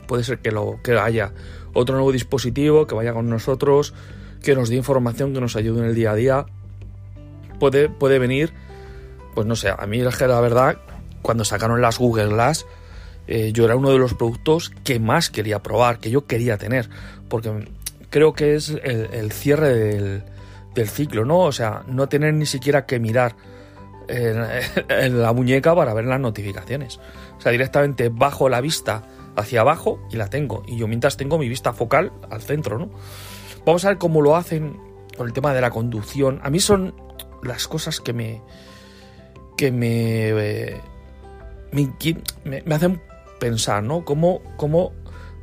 Puede 0.07 0.25
ser 0.25 0.39
que, 0.39 0.51
lo, 0.51 0.81
que 0.83 0.99
haya 0.99 1.33
otro 1.75 1.95
nuevo 1.95 2.13
dispositivo 2.13 2.87
que 2.87 2.95
vaya 2.95 3.13
con 3.13 3.29
nosotros, 3.29 3.93
que 4.43 4.55
nos 4.55 4.71
dé 4.71 4.77
información, 4.77 5.35
que 5.35 5.41
nos 5.41 5.57
ayude 5.57 5.81
en 5.81 5.87
el 5.87 5.95
día 5.95 6.13
a 6.13 6.15
día. 6.15 6.47
Puede, 7.61 7.89
puede 7.89 8.19
venir, 8.19 8.53
pues 9.35 9.47
no 9.47 9.57
sé, 9.57 9.71
a 9.77 9.87
mí 9.87 10.01
es 10.01 10.17
que 10.17 10.27
la 10.27 10.41
verdad, 10.41 10.79
cuando 11.23 11.45
sacaron 11.45 11.83
las 11.83 11.99
Google 11.99 12.29
Glass, 12.29 12.67
eh, 13.27 13.53
yo 13.53 13.67
era 13.67 13.77
uno 13.77 13.91
de 13.91 13.99
los 13.99 14.15
productos 14.15 14.71
que 14.85 15.01
más 15.01 15.29
quería 15.29 15.63
probar, 15.63 15.99
que 15.99 16.11
yo 16.11 16.27
quería 16.27 16.57
tener, 16.57 16.89
porque 17.29 17.69
creo 18.09 18.33
que 18.33 18.55
es 18.55 18.71
el 18.71 19.33
cierre 19.33 19.75
del, 19.75 20.23
del 20.79 20.89
ciclo, 20.89 21.25
¿no? 21.25 21.41
O 21.41 21.53
sea, 21.53 21.83
no 21.87 22.09
tener 22.09 22.35
ni 22.35 22.47
siquiera 22.47 22.87
que 22.87 22.99
mirar 22.99 23.37
en, 24.09 25.21
la 25.21 25.33
muñeca 25.35 25.75
para 25.75 25.93
ver 25.93 26.07
las 26.07 26.21
notificaciones. 26.21 26.99
O 27.37 27.41
sea, 27.41 27.53
directamente 27.53 28.09
bajo 28.09 28.49
la 28.49 28.61
vista 28.61 29.03
hacia 29.37 29.61
abajo 29.61 30.01
y 30.11 30.17
la 30.17 30.29
tengo. 30.31 30.63
Y 30.67 30.79
yo 30.79 30.89
mientras 30.89 31.17
tengo 31.17 31.39
mi 31.39 31.49
vista 31.49 31.73
focal 31.73 32.13
al 32.31 32.41
centro, 32.41 32.79
¿no? 32.79 32.91
Vamos 33.67 33.85
a 33.85 33.89
ver 33.89 33.99
cómo 33.99 34.23
lo 34.23 34.37
hacen 34.37 34.81
con 35.17 35.27
el 35.27 35.33
tema 35.33 35.53
de 35.53 35.61
la 35.61 35.71
conducción. 35.71 36.41
A 36.43 36.51
mí 36.51 36.59
son 36.59 36.95
las 37.43 37.69
cosas 37.69 38.01
que 38.01 38.13
me. 38.13 38.41
que 39.57 39.71
me. 39.71 40.31
Eh, 40.31 40.81
me, 41.73 42.63
me, 42.65 42.75
hacen 42.75 43.03
pensar, 43.39 43.83
¿no? 43.83 44.07
Cómo, 44.07 44.41
cómo 44.57 44.93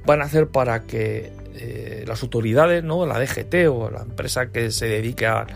van 0.08 0.22
a 0.22 0.25
hacer 0.25 0.48
para 0.48 0.84
que 0.84 1.32
eh, 1.58 2.04
las 2.06 2.22
autoridades, 2.22 2.84
¿no? 2.84 3.06
la 3.06 3.18
DGT 3.20 3.68
o 3.70 3.90
la 3.90 4.02
empresa 4.02 4.52
que 4.52 4.72
se 4.72 4.88
dedica 4.88 5.48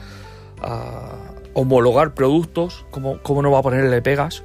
a, 0.62 1.34
homologar 1.54 2.14
productos, 2.14 2.86
¿cómo, 2.92 3.20
¿cómo, 3.22 3.42
no 3.42 3.52
va 3.52 3.60
a 3.60 3.62
ponerle 3.62 4.02
pegas 4.02 4.44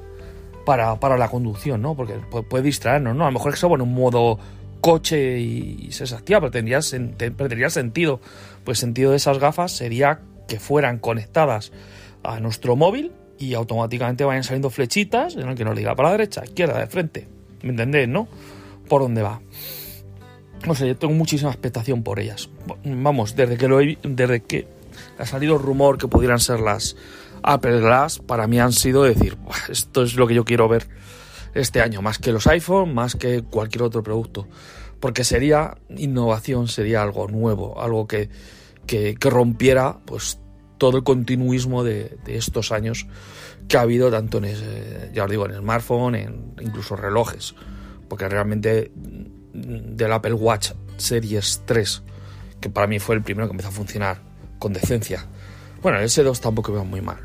para, 0.64 0.96
la 1.16 1.28
conducción? 1.28 1.80
¿no? 1.82 1.94
Porque 1.94 2.14
puede, 2.14 2.64
distraernos, 2.64 3.14
¿no? 3.14 3.24
A 3.24 3.28
lo 3.28 3.32
mejor 3.32 3.52
que 3.52 3.58
se 3.58 3.68
pone 3.68 3.82
un 3.84 3.94
modo 3.94 4.38
coche 4.80 5.38
y, 5.38 5.92
se 5.92 6.04
desactiva, 6.04 6.40
pero 6.40 6.50
tendría, 6.50 6.80
tendría 6.80 7.70
sentido. 7.70 8.20
Pues 8.64 8.78
sentido 8.78 9.10
de 9.10 9.18
esas 9.18 9.38
gafas 9.38 9.72
sería 9.72 10.20
que 10.48 10.58
fueran 10.58 10.98
conectadas 10.98 11.70
a 12.24 12.40
nuestro 12.40 12.74
móvil 12.74 13.12
y 13.38 13.54
automáticamente 13.54 14.24
vayan 14.24 14.42
saliendo 14.42 14.70
flechitas 14.70 15.36
en 15.36 15.48
el 15.48 15.54
que 15.54 15.64
nos 15.64 15.76
diga 15.76 15.94
para 15.94 16.08
la 16.08 16.16
derecha, 16.16 16.42
izquierda, 16.44 16.78
de 16.78 16.86
frente. 16.86 17.28
¿Me 17.62 17.70
entendéis, 17.70 18.08
no? 18.08 18.26
Por 18.88 19.02
dónde 19.02 19.22
va 19.22 19.40
no 20.66 20.74
sé, 20.74 20.88
yo 20.88 20.96
tengo 20.96 21.14
muchísima 21.14 21.50
expectación 21.50 22.02
por 22.02 22.20
ellas. 22.20 22.48
Vamos, 22.84 23.36
desde 23.36 23.56
que 23.56 23.68
lo 23.68 23.80
he, 23.80 23.98
desde 24.02 24.42
que 24.42 24.66
ha 25.18 25.26
salido 25.26 25.56
el 25.56 25.62
rumor 25.62 25.98
que 25.98 26.08
pudieran 26.08 26.40
ser 26.40 26.60
las 26.60 26.96
Apple 27.42 27.80
Glass, 27.80 28.20
para 28.20 28.46
mí 28.46 28.58
han 28.58 28.72
sido 28.72 29.02
decir, 29.02 29.36
esto 29.68 30.02
es 30.02 30.14
lo 30.14 30.26
que 30.26 30.34
yo 30.34 30.44
quiero 30.44 30.68
ver 30.68 30.88
este 31.54 31.80
año, 31.80 32.02
más 32.02 32.18
que 32.18 32.32
los 32.32 32.46
iPhone, 32.46 32.94
más 32.94 33.14
que 33.14 33.42
cualquier 33.42 33.82
otro 33.82 34.02
producto. 34.02 34.48
Porque 35.00 35.24
sería 35.24 35.76
innovación, 35.90 36.68
sería 36.68 37.02
algo 37.02 37.28
nuevo, 37.28 37.80
algo 37.80 38.06
que, 38.08 38.30
que, 38.86 39.16
rompiera 39.20 39.98
pues 40.04 40.38
todo 40.78 40.96
el 40.96 41.04
continuismo 41.04 41.84
de, 41.84 42.16
estos 42.26 42.72
años 42.72 43.06
que 43.68 43.76
ha 43.76 43.82
habido 43.82 44.10
tanto 44.10 44.38
en, 44.38 45.12
ya 45.12 45.24
os 45.24 45.30
digo, 45.30 45.46
en 45.46 45.56
smartphone, 45.56 46.14
en 46.14 46.54
incluso 46.60 46.96
relojes. 46.96 47.54
Porque 48.08 48.28
realmente 48.28 48.90
del 49.54 50.12
Apple 50.12 50.34
Watch 50.34 50.72
Series 50.96 51.62
3, 51.64 52.02
que 52.60 52.68
para 52.68 52.86
mí 52.86 52.98
fue 52.98 53.14
el 53.14 53.22
primero 53.22 53.46
que 53.46 53.52
empezó 53.52 53.68
a 53.68 53.72
funcionar 53.72 54.18
con 54.58 54.72
decencia. 54.72 55.26
Bueno, 55.82 55.98
el 55.98 56.04
S2 56.04 56.40
tampoco 56.40 56.72
iba 56.72 56.84
muy 56.84 57.00
mal. 57.00 57.18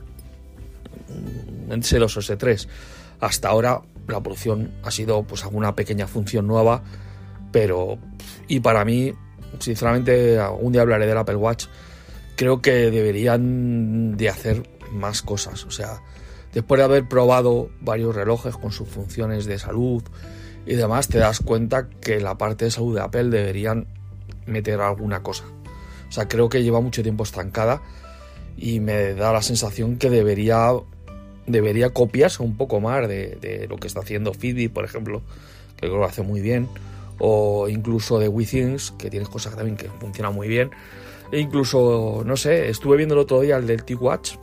En 1.69 1.81
S2 1.81 2.03
o 2.03 2.21
S3. 2.21 2.67
Hasta 3.19 3.49
ahora 3.49 3.81
la 4.07 4.21
producción 4.21 4.71
ha 4.83 4.91
sido 4.91 5.23
pues 5.23 5.43
alguna 5.43 5.75
pequeña 5.75 6.07
función 6.07 6.47
nueva, 6.47 6.83
pero 7.51 7.97
y 8.47 8.59
para 8.59 8.85
mí, 8.85 9.13
sinceramente, 9.59 10.39
algún 10.39 10.71
día 10.71 10.81
hablaré 10.81 11.05
del 11.05 11.17
Apple 11.17 11.35
Watch. 11.35 11.65
Creo 12.35 12.61
que 12.61 12.91
deberían 12.91 14.17
de 14.17 14.29
hacer 14.29 14.69
más 14.91 15.21
cosas. 15.21 15.65
O 15.65 15.71
sea, 15.71 16.01
después 16.53 16.79
de 16.79 16.85
haber 16.85 17.07
probado 17.07 17.69
varios 17.81 18.15
relojes 18.15 18.55
con 18.55 18.71
sus 18.71 18.89
funciones 18.89 19.45
de 19.45 19.59
salud, 19.59 20.03
y 20.65 20.75
demás, 20.75 21.07
te 21.07 21.17
das 21.17 21.39
cuenta 21.39 21.89
que 21.89 22.19
la 22.19 22.37
parte 22.37 22.65
de 22.65 22.71
salud 22.71 22.95
de 22.95 23.01
Apple 23.01 23.25
deberían 23.25 23.87
meter 24.45 24.81
alguna 24.81 25.23
cosa. 25.23 25.45
O 26.07 26.11
sea, 26.11 26.27
creo 26.27 26.49
que 26.49 26.63
lleva 26.63 26.81
mucho 26.81 27.03
tiempo 27.03 27.23
estancada 27.23 27.81
y 28.57 28.79
me 28.79 29.13
da 29.13 29.31
la 29.31 29.41
sensación 29.41 29.97
que 29.97 30.09
debería, 30.09 30.71
debería 31.47 31.91
copiarse 31.91 32.43
un 32.43 32.57
poco 32.57 32.79
más 32.79 33.07
de, 33.07 33.67
lo 33.69 33.77
que 33.77 33.87
está 33.87 34.01
haciendo 34.01 34.33
Fitbit, 34.33 34.73
por 34.73 34.85
ejemplo, 34.85 35.21
que 35.77 35.87
lo 35.87 36.03
hace 36.03 36.23
muy 36.23 36.41
bien, 36.41 36.67
o 37.19 37.69
incluso 37.69 38.19
de 38.19 38.27
WeThings, 38.27 38.91
que 38.91 39.09
tiene 39.09 39.25
cosas 39.25 39.55
también 39.55 39.77
que 39.77 39.89
funcionan 39.99 40.33
muy 40.33 40.47
bien. 40.47 40.71
E 41.31 41.39
incluso, 41.39 42.23
no 42.25 42.35
sé, 42.37 42.69
estuve 42.69 42.97
viendo 42.97 43.13
el 43.13 43.21
otro 43.21 43.41
día 43.41 43.57
el 43.57 43.67
del 43.67 43.83
T-Watch 43.83 44.35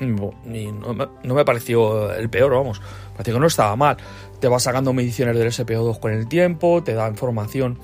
y 0.00 0.72
no 0.72 1.34
me, 1.34 1.44
pareció 1.44 2.12
el 2.14 2.28
peor, 2.28 2.52
vamos, 2.52 2.80
pareció 3.12 3.34
que 3.34 3.40
no 3.40 3.46
estaba 3.46 3.76
mal. 3.76 3.96
Te 4.40 4.48
va 4.48 4.58
sacando 4.58 4.92
mediciones 4.92 5.36
del 5.36 5.48
SPO2 5.48 5.98
con 5.98 6.12
el 6.12 6.28
tiempo, 6.28 6.82
te 6.82 6.94
da 6.94 7.08
información, 7.08 7.78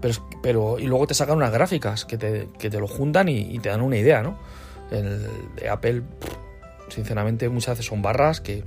pero, 0.00 0.14
pero 0.42 0.78
y 0.78 0.86
luego 0.86 1.06
te 1.06 1.14
sacan 1.14 1.36
unas 1.36 1.52
gráficas 1.52 2.04
que 2.04 2.16
te, 2.16 2.48
que 2.58 2.70
te 2.70 2.78
lo 2.78 2.86
juntan 2.86 3.28
y, 3.28 3.58
te 3.58 3.68
dan 3.68 3.82
una 3.82 3.96
idea, 3.96 4.22
¿no? 4.22 4.38
El 4.90 5.28
de 5.56 5.68
Apple, 5.68 6.02
sinceramente, 6.88 7.48
muchas 7.48 7.78
veces 7.78 7.86
son 7.86 8.02
barras 8.02 8.40
que 8.40 8.62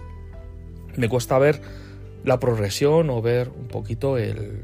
me 0.95 1.07
cuesta 1.07 1.37
ver 1.37 1.61
la 2.23 2.39
progresión 2.39 3.09
o 3.09 3.21
ver 3.21 3.49
un 3.49 3.67
poquito 3.67 4.17
el, 4.17 4.63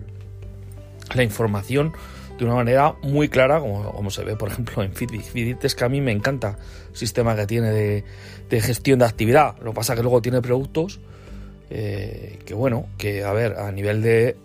la 1.13 1.23
información 1.23 1.93
de 2.37 2.45
una 2.45 2.55
manera 2.55 2.95
muy 3.03 3.29
clara, 3.29 3.59
como, 3.59 4.09
se 4.09 4.23
ve, 4.23 4.35
por 4.35 4.49
ejemplo, 4.49 4.83
en 4.83 4.93
Fitbit. 4.93 5.63
Es 5.63 5.75
que 5.75 5.83
a 5.83 5.89
mí 5.89 6.01
me 6.01 6.11
encanta 6.11 6.57
el 6.91 6.97
sistema 6.97 7.35
que 7.35 7.45
tiene 7.45 7.71
de, 7.71 8.61
gestión 8.61 8.99
de 8.99 9.05
actividad. 9.05 9.55
Lo 9.61 9.71
que 9.71 9.75
pasa 9.75 9.93
es 9.93 9.97
que 9.97 10.03
luego 10.03 10.21
tiene 10.21 10.41
productos 10.41 10.99
eh, 11.69 12.39
que 12.45 12.53
bueno, 12.53 12.87
que 12.97 13.23
a 13.23 13.33
ver, 13.33 13.57
a 13.57 13.71
nivel 13.71 14.01
de 14.03 14.35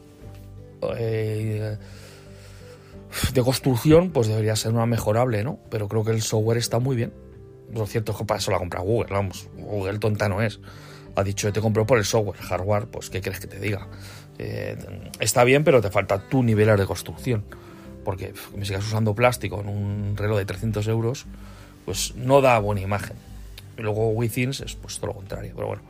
eh, 0.99 1.77
de 3.33 3.43
construcción, 3.43 4.11
pues 4.11 4.29
debería 4.29 4.55
ser 4.57 4.73
una 4.73 4.87
mejorable, 4.87 5.43
¿no? 5.43 5.59
Pero 5.71 5.89
creo 5.89 6.05
que 6.05 6.13
el 6.13 6.23
software 6.23 6.59
está 6.59 6.79
muy 6.79 6.97
bien. 6.97 7.13
Lo 7.73 7.87
cierto 7.87 8.13
es 8.13 8.19
que 8.19 8.25
para 8.25 8.39
eso 8.39 8.51
la 8.51 8.59
compra 8.59 8.81
Google, 8.81 9.13
vamos, 9.13 9.49
Google 9.57 9.99
tonta 9.99 10.29
no 10.29 10.41
es. 10.43 10.61
Ha 11.17 11.23
dicho, 11.25 11.53
te 11.53 11.61
compro 11.61 11.87
por 11.87 11.99
el 11.99 12.05
software, 12.05 12.39
hardware, 12.39 12.87
pues 12.87 13.11
¿qué 13.11 13.21
quieres 13.21 13.41
que 13.41 13.47
te 13.47 13.59
diga? 13.59 13.89
Eh, 14.39 14.77
está 15.21 15.45
bien, 15.45 15.65
pero 15.65 15.81
te 15.81 15.91
falta 15.91 16.29
tu 16.29 16.43
nivel 16.43 16.77
de 16.77 16.87
construcción. 16.87 17.45
Porque 18.09 18.33
que 18.33 18.57
me 18.57 18.65
sigas 18.65 18.87
usando 18.87 19.15
plástico 19.15 19.61
en 19.61 19.69
un 19.69 20.17
reloj 20.17 20.39
de 20.39 20.47
300 20.47 20.89
euros, 20.89 21.27
pues 21.85 22.15
no 22.17 22.41
da 22.41 22.59
buena 22.59 22.81
imagen. 22.81 23.19
Y 23.77 23.83
luego 23.83 24.09
WeThings 24.09 24.61
es 24.61 24.77
pues 24.77 24.97
todo 24.97 25.09
lo 25.09 25.15
contrario, 25.15 25.53
pero 25.55 25.67
bueno 25.67 25.83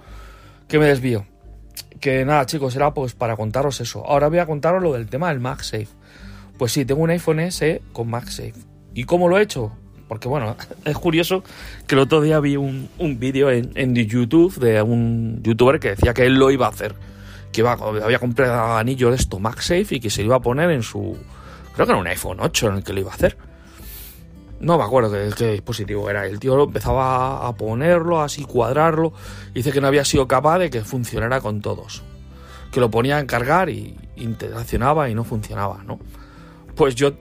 que 0.69 0.79
me 0.79 0.87
desvío. 0.87 1.27
Que 2.01 2.25
nada, 2.25 2.47
chicos, 2.47 2.77
era 2.77 2.95
pues 2.95 3.15
para 3.15 3.37
contaros 3.37 3.81
eso. 3.81 4.05
Ahora 4.07 4.29
voy 4.29 4.39
a 4.39 4.47
contaros 4.47 4.83
lo 4.83 4.93
del 4.93 5.09
tema 5.09 5.31
del 5.31 5.41
MagSafe. 5.41 5.89
Pues 6.59 6.73
sí, 6.73 6.85
tengo 6.85 7.03
un 7.03 7.11
iPhone 7.11 7.41
S 7.41 7.83
con 7.93 8.09
MagSafe. 8.09 8.55
¿Y 8.95 9.05
cómo 9.05 9.29
lo 9.29 9.39
he 9.39 9.43
hecho? 9.43 9.73
Porque 10.07 10.29
bueno, 10.29 10.57
es 10.85 10.97
curioso 10.97 11.43
que 11.87 11.95
el 11.95 12.01
otro 12.01 12.21
día 12.21 12.39
vi 12.41 12.57
un, 12.57 12.89
vídeo 13.19 13.51
en, 13.51 13.73
en, 13.75 13.95
YouTube 13.95 14.59
de 14.59 14.83
un 14.83 15.43
youtuber 15.43 15.81
que 15.81 15.91
decía 15.91 16.15
que 16.15 16.27
él 16.27 16.35
lo 16.35 16.51
iba 16.51 16.67
a 16.67 16.71
hacer. 16.71 16.95
Que 17.53 17.63
había 17.63 18.19
comprado 18.19 18.77
anillo 18.77 19.11
de 19.11 19.17
esto 19.17 19.39
MagSafe 19.39 19.97
y 19.97 20.01
que 20.01 20.11
se 20.11 20.23
iba 20.23 20.37
a 20.37 20.41
poner 20.41 20.71
en 20.71 20.83
su... 20.83 21.17
Creo 21.79 21.87
que 21.87 21.93
era 21.93 22.01
un 22.01 22.09
iPhone 22.09 22.39
8 22.41 22.69
en 22.71 22.75
el 22.75 22.83
que 22.83 22.93
lo 22.93 22.99
iba 22.99 23.13
a 23.13 23.15
hacer. 23.15 23.37
No 24.59 24.79
me 24.79 24.83
acuerdo 24.83 25.13
qué, 25.37 25.53
dispositivo 25.53 26.11
era. 26.11 26.27
El 26.27 26.41
tío 26.41 26.61
empezaba 26.65 27.47
a 27.47 27.55
ponerlo, 27.55 28.21
así 28.21 28.43
cuadrarlo. 28.43 29.13
dice 29.55 29.71
que 29.71 29.81
no 29.81 29.87
había 29.87 30.05
sido 30.05 30.27
capaz 30.27 30.59
de 30.59 30.71
que 30.71 30.83
funcionara 30.83 31.41
con 31.41 31.61
todos. 31.61 32.03
Que 32.73 32.81
lo 32.81 32.91
ponía 32.91 33.21
en 33.21 33.27
cargar 33.27 33.71
y 33.71 33.97
interaccionaba 34.17 35.09
y 35.09 35.15
no 35.15 35.23
funcionaba, 35.23 35.85
¿no? 35.85 36.01
Pues 36.75 36.97
yo 36.97 37.13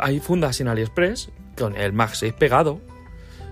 hay 0.00 0.20
fundas 0.20 0.58
en 0.62 0.68
AliExpress 0.68 1.28
con 1.58 1.76
el 1.76 1.92
MagSafe 1.92 2.32
pegado 2.32 2.80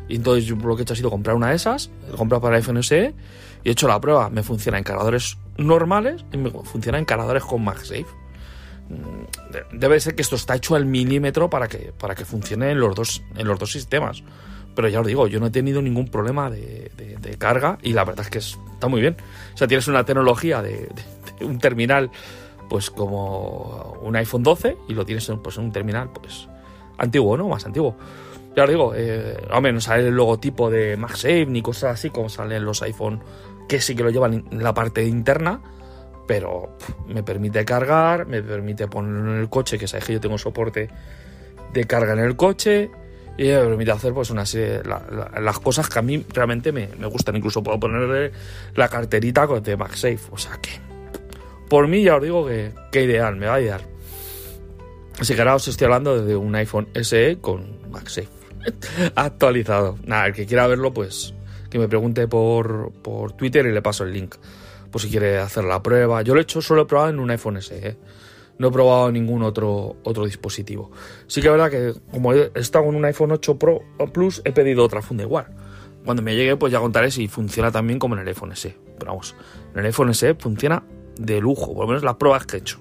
Y 0.08 0.16
entonces 0.16 0.46
yo 0.46 0.56
lo 0.56 0.74
que 0.74 0.80
he 0.80 0.84
hecho 0.84 0.94
ha 0.94 0.96
sido 0.96 1.10
comprar 1.10 1.36
una 1.36 1.50
de 1.50 1.56
esas, 1.56 1.90
he 2.10 2.16
comprado 2.16 2.40
para 2.40 2.56
el 2.56 2.62
iPhone 2.62 2.82
SE 2.82 3.14
y 3.62 3.68
he 3.68 3.72
hecho 3.72 3.88
la 3.88 4.00
prueba. 4.00 4.30
Me 4.30 4.42
funciona 4.42 4.78
en 4.78 4.84
cargadores 4.84 5.36
normales 5.58 6.24
y 6.32 6.38
me 6.38 6.50
funciona 6.50 6.96
en 6.96 7.04
cargadores 7.04 7.44
con 7.44 7.62
MagSafe. 7.62 8.06
Mm, 8.88 9.76
Debe 9.78 9.98
ser 10.00 10.14
que 10.14 10.22
esto 10.22 10.36
está 10.36 10.54
hecho 10.54 10.74
al 10.74 10.86
milímetro 10.86 11.48
para 11.50 11.68
que, 11.68 11.92
para 11.98 12.14
que 12.14 12.24
funcione 12.24 12.70
en 12.70 12.80
los, 12.80 12.94
dos, 12.94 13.22
en 13.36 13.46
los 13.48 13.58
dos 13.58 13.72
sistemas. 13.72 14.22
Pero 14.74 14.88
ya 14.88 15.00
os 15.00 15.06
digo, 15.06 15.26
yo 15.26 15.40
no 15.40 15.46
he 15.46 15.50
tenido 15.50 15.80
ningún 15.80 16.08
problema 16.08 16.50
de, 16.50 16.90
carga 17.38 17.78
y 17.82 17.92
la 17.92 18.04
verdad 18.04 18.24
es 18.26 18.30
que 18.30 18.38
es- 18.38 18.58
está 18.74 18.88
muy 18.88 19.00
bien. 19.00 19.16
O 19.54 19.56
sea, 19.56 19.66
tienes 19.66 19.88
una 19.88 20.04
tecnología 20.04 20.62
de, 20.62 20.88
un 21.40 21.58
terminal 21.58 22.10
pues 22.68 22.90
como 22.90 23.96
un 24.02 24.16
iPhone 24.16 24.42
12 24.42 24.76
y 24.88 24.94
lo 24.94 25.04
tienes 25.04 25.28
en, 25.28 25.40
pues, 25.40 25.56
en 25.58 25.64
un 25.64 25.72
terminal 25.72 26.10
pues 26.12 26.48
antiguo, 26.98 27.36
¿no? 27.36 27.48
Más 27.48 27.64
antiguo. 27.66 27.96
Ya 28.56 28.64
os 28.64 28.68
digo, 28.70 28.92
eh, 28.96 29.36
hombre, 29.52 29.72
no 29.72 29.80
sale 29.80 30.08
el 30.08 30.14
logotipo 30.14 30.70
de 30.70 30.96
MagSafe 30.96 31.46
ni 31.46 31.62
cosas 31.62 31.94
así 31.94 32.10
como 32.10 32.28
salen 32.28 32.64
los 32.64 32.82
iPhone 32.82 33.20
que 33.68 33.80
sí 33.80 33.94
que 33.94 34.02
lo 34.02 34.10
llevan 34.10 34.44
en 34.50 34.62
la 34.62 34.72
parte 34.74 35.04
interna, 35.04 35.60
pero 36.26 36.76
me 37.06 37.22
permite 37.22 37.64
cargar, 37.64 38.26
me 38.26 38.42
permite 38.42 38.88
ponerlo 38.88 39.34
en 39.34 39.40
el 39.40 39.48
coche, 39.48 39.78
que 39.78 39.86
sabéis 39.86 40.06
que 40.06 40.12
yo 40.14 40.20
tengo 40.20 40.38
soporte 40.38 40.88
de 41.72 41.84
carga 41.84 42.12
en 42.14 42.20
el 42.20 42.36
coche 42.36 42.90
y 43.38 43.44
me 43.48 43.58
permite 43.58 43.90
hacer 43.90 44.12
pues 44.14 44.30
una 44.30 44.46
serie 44.46 44.82
la- 44.84 45.02
la- 45.10 45.40
las 45.40 45.58
cosas 45.58 45.88
que 45.88 45.98
a 45.98 46.02
mí 46.02 46.24
realmente 46.32 46.72
me, 46.72 46.88
me 46.98 47.06
gustan. 47.06 47.36
Incluso 47.36 47.62
puedo 47.62 47.78
ponerle 47.78 48.32
la 48.74 48.88
carterita 48.88 49.46
de 49.46 49.76
MagSafe, 49.76 50.20
o 50.30 50.38
sea 50.38 50.58
que 50.60 50.70
por 51.68 51.86
mí 51.88 52.02
ya 52.02 52.16
os 52.16 52.22
digo 52.22 52.46
que, 52.46 52.72
que 52.92 53.02
ideal, 53.02 53.36
me 53.36 53.46
va 53.46 53.54
a 53.56 53.60
idear. 53.60 53.80
Así 55.18 55.34
que 55.34 55.40
ahora 55.40 55.54
os 55.54 55.66
estoy 55.68 55.86
hablando 55.86 56.22
de 56.24 56.36
un 56.36 56.54
iPhone 56.54 56.88
SE 57.02 57.38
con 57.40 57.90
MagSafe 57.90 58.28
actualizado. 59.14 59.98
Nada, 60.04 60.26
el 60.26 60.32
que 60.34 60.46
quiera 60.46 60.66
verlo, 60.66 60.92
pues 60.92 61.34
que 61.70 61.78
me 61.78 61.88
pregunte 61.88 62.28
por, 62.28 62.92
por 63.02 63.32
Twitter 63.32 63.66
y 63.66 63.72
le 63.72 63.82
paso 63.82 64.04
el 64.04 64.12
link. 64.12 64.34
Por 64.96 65.02
si 65.02 65.10
quiere 65.10 65.36
hacer 65.36 65.62
la 65.64 65.82
prueba. 65.82 66.22
Yo 66.22 66.32
lo 66.32 66.40
he 66.40 66.44
hecho, 66.44 66.62
solo 66.62 66.80
he 66.80 66.86
probado 66.86 67.10
en 67.10 67.18
un 67.18 67.30
iPhone 67.30 67.60
SE. 67.60 67.86
¿eh? 67.86 67.98
No 68.56 68.68
he 68.68 68.70
probado 68.70 69.12
ningún 69.12 69.42
otro, 69.42 69.96
otro 70.04 70.24
dispositivo. 70.24 70.90
Sí 71.26 71.42
que 71.42 71.48
es 71.48 71.52
verdad 71.52 71.70
que 71.70 71.92
como 72.10 72.32
he 72.32 72.50
estado 72.54 72.86
en 72.86 72.94
un 72.94 73.04
iPhone 73.04 73.30
8 73.32 73.58
Pro 73.58 73.82
Plus, 74.14 74.40
he 74.46 74.52
pedido 74.52 74.82
otra 74.82 75.02
igual. 75.18 75.48
Cuando 76.02 76.22
me 76.22 76.34
llegue, 76.34 76.56
pues 76.56 76.72
ya 76.72 76.80
contaré 76.80 77.10
si 77.10 77.28
funciona 77.28 77.70
también 77.70 77.98
como 77.98 78.14
en 78.14 78.22
el 78.22 78.28
iPhone 78.28 78.56
SE. 78.56 78.74
Pero 78.98 79.10
vamos, 79.10 79.34
en 79.74 79.80
el 79.80 79.84
iPhone 79.84 80.14
SE 80.14 80.34
funciona 80.34 80.82
de 81.18 81.42
lujo, 81.42 81.74
por 81.74 81.82
lo 81.82 81.88
menos 81.88 82.02
las 82.02 82.14
pruebas 82.14 82.46
que 82.46 82.56
he 82.56 82.60
hecho. 82.60 82.80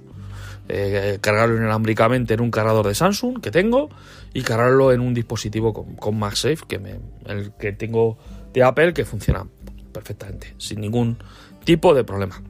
Eh, 0.69 1.17
cargarlo 1.19 1.57
inalámbricamente 1.57 2.35
en 2.35 2.39
un 2.39 2.49
cargador 2.49 2.87
de 2.87 2.95
Samsung 2.95 3.41
que 3.41 3.51
tengo 3.51 3.89
y 4.33 4.41
cargarlo 4.43 4.93
en 4.93 5.01
un 5.01 5.13
dispositivo 5.13 5.73
con, 5.73 5.97
con 5.97 6.17
MagSafe, 6.17 6.59
que 6.65 6.79
me, 6.79 6.95
el 7.25 7.51
que 7.59 7.73
tengo 7.73 8.17
de 8.53 8.63
Apple, 8.63 8.93
que 8.93 9.03
funciona 9.03 9.45
perfectamente, 9.91 10.53
sin 10.57 10.79
ningún 10.79 11.17
tipo 11.65 11.93
de 11.93 12.03
problema. 12.03 12.41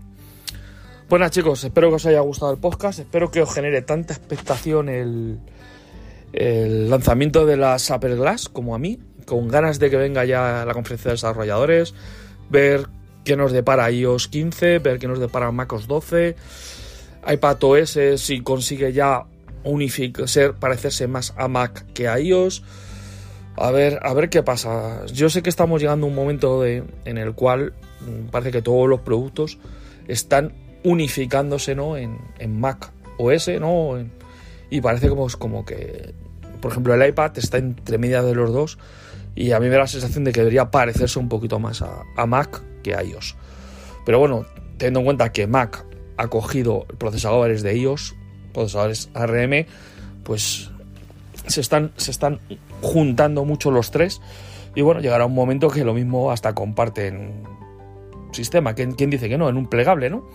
Pues 1.07 1.19
nada, 1.19 1.29
chicos, 1.29 1.63
espero 1.63 1.89
que 1.89 1.95
os 1.95 2.05
haya 2.05 2.19
gustado 2.21 2.51
el 2.51 2.57
podcast, 2.57 2.99
espero 2.99 3.29
que 3.29 3.41
os 3.41 3.53
genere 3.53 3.81
tanta 3.81 4.13
expectación 4.13 4.89
el, 4.89 5.39
lanzamiento 6.89 7.45
de 7.45 7.57
las 7.57 7.91
Apple 7.91 8.15
Glass 8.15 8.49
como 8.49 8.75
a 8.75 8.79
mí, 8.79 8.99
con 9.25 9.47
ganas 9.47 9.79
de 9.79 9.89
que 9.89 9.97
venga 9.97 10.25
ya 10.25 10.65
la 10.65 10.73
conferencia 10.73 11.09
de 11.09 11.13
desarrolladores, 11.13 11.93
ver 12.49 12.87
qué 13.23 13.37
nos 13.37 13.51
depara 13.51 13.89
iOS 13.91 14.27
15, 14.27 14.79
ver 14.79 14.99
qué 14.99 15.07
nos 15.07 15.19
depara 15.19 15.51
macOS 15.51 15.87
12, 15.87 16.35
iPadOS 17.31 17.99
si 18.17 18.41
consigue 18.41 18.91
ya 18.91 19.25
unificar, 19.63 20.25
parecerse 20.59 21.07
más 21.07 21.33
a 21.37 21.47
Mac 21.47 21.85
que 21.93 22.07
a 22.07 22.19
iOS. 22.19 22.63
A 23.57 23.71
ver, 23.71 23.99
a 24.03 24.13
ver 24.13 24.29
qué 24.29 24.43
pasa. 24.43 25.05
Yo 25.05 25.29
sé 25.29 25.41
que 25.41 25.49
estamos 25.49 25.81
llegando 25.81 26.05
a 26.05 26.09
un 26.09 26.15
momento 26.15 26.61
de- 26.61 26.83
en 27.05 27.17
el 27.17 27.33
cual 27.33 27.73
parece 28.31 28.51
que 28.51 28.61
todos 28.61 28.87
los 28.87 29.01
productos 29.01 29.57
están 30.07 30.53
unificándose 30.83 31.75
¿no? 31.75 31.97
en, 31.97 32.17
en 32.39 32.59
Mac 32.59 32.91
OS, 33.17 33.49
¿no? 33.59 33.97
Y 34.69 34.81
parece 34.81 35.09
como, 35.09 35.27
como 35.37 35.65
que, 35.65 36.13
por 36.61 36.71
ejemplo, 36.71 36.93
el 36.93 37.07
iPad 37.07 37.37
está 37.37 37.57
entre 37.57 37.97
medias 37.97 38.25
de 38.25 38.35
los 38.35 38.51
dos 38.51 38.77
y 39.35 39.51
a 39.51 39.59
mí 39.59 39.67
me 39.67 39.73
da 39.73 39.79
la 39.79 39.87
sensación 39.87 40.23
de 40.23 40.31
que 40.31 40.41
debería 40.41 40.71
parecerse 40.71 41.19
un 41.19 41.29
poquito 41.29 41.59
más 41.59 41.81
a, 41.81 42.03
a 42.15 42.25
Mac 42.25 42.61
que 42.83 42.95
a 42.95 43.03
iOS. 43.03 43.35
Pero 44.05 44.19
bueno, 44.19 44.45
teniendo 44.77 44.99
en 44.99 45.05
cuenta 45.05 45.31
que 45.31 45.47
Mac 45.47 45.85
ha 46.17 46.27
cogido 46.27 46.85
procesadores 46.97 47.61
de 47.61 47.77
iOS, 47.77 48.15
procesadores 48.53 49.09
ARM, 49.13 49.65
pues 50.23 50.71
se 51.47 51.61
están, 51.61 51.91
se 51.97 52.11
están 52.11 52.39
juntando 52.81 53.45
mucho 53.45 53.71
los 53.71 53.91
tres. 53.91 54.21
Y 54.75 54.81
bueno, 54.81 55.01
llegará 55.01 55.25
un 55.25 55.33
momento 55.33 55.69
que 55.69 55.83
lo 55.83 55.93
mismo 55.93 56.31
hasta 56.31 56.53
comparten 56.53 57.43
sistema. 58.35 58.73
¿Quién, 58.75 58.93
quién 58.93 59.09
dice 59.09 59.29
que 59.29 59.37
no? 59.37 59.49
En 59.49 59.57
un 59.57 59.67
plegable, 59.67 60.09
¿no? 60.09 60.27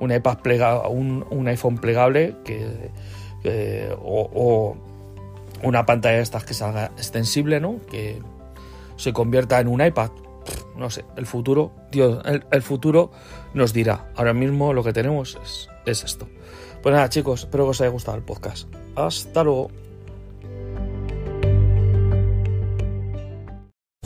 Un 0.00 0.12
iPad 0.12 0.38
plega, 0.38 0.88
un, 0.88 1.24
un 1.30 1.48
iPhone 1.48 1.78
plegable 1.78 2.36
que, 2.44 2.90
o, 4.02 4.76
una 5.62 5.86
pantalla 5.86 6.16
de 6.16 6.22
estas 6.22 6.44
que 6.44 6.54
se 6.54 6.64
haga 6.64 6.86
extensible, 6.96 7.60
¿no? 7.60 7.80
Que 7.90 8.20
se 8.96 9.12
convierta 9.12 9.60
en 9.60 9.68
un 9.68 9.84
iPad. 9.84 10.10
No 10.76 10.90
sé, 10.90 11.04
el 11.16 11.26
futuro, 11.26 11.72
Dios, 11.90 12.22
el, 12.24 12.44
el 12.50 12.62
futuro 12.62 13.10
nos 13.54 13.72
dirá. 13.72 14.12
Ahora 14.16 14.32
mismo 14.32 14.72
lo 14.72 14.84
que 14.84 14.92
tenemos 14.92 15.38
es, 15.42 15.68
es 15.86 16.04
esto. 16.04 16.28
Pues 16.82 16.94
nada, 16.94 17.08
chicos, 17.08 17.40
espero 17.40 17.64
que 17.64 17.70
os 17.70 17.80
haya 17.80 17.90
gustado 17.90 18.16
el 18.16 18.22
podcast. 18.22 18.68
Hasta 18.94 19.42
luego. 19.42 19.85